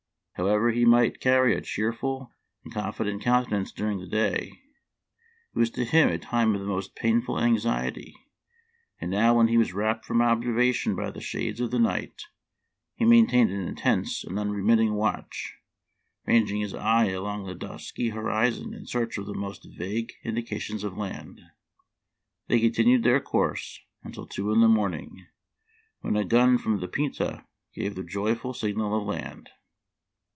[0.35, 4.49] However he might carry a cheerful and confi dent countenance during the day,
[5.53, 8.15] it was to him a time of the most painful anxiety;
[8.99, 12.23] and now when he was wrapped from observation by the shades of night,
[12.95, 15.57] he maintained an intense and unremitting watch,
[16.25, 20.83] ranging his eye along the dusky horizon in search of the most vague indi cations
[20.83, 21.39] of land....
[22.47, 25.27] They continued their course until two in the morning,
[25.99, 27.45] when a gun from the Pinta
[27.75, 29.51] gave the joyful signal of land.